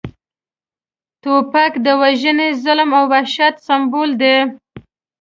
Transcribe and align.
توپک 1.21 1.73
د 1.85 1.87
وژنې، 2.01 2.47
ظلم 2.63 2.89
او 2.99 3.05
وحشت 3.11 3.55
سمبول 3.67 4.09
دی 4.21 4.37